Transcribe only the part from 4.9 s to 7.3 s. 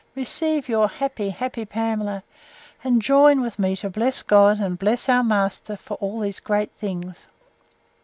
our master, for all these great things!